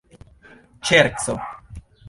[0.89, 1.35] ŝerco